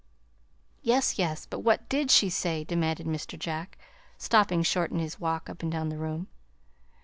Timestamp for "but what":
1.45-1.87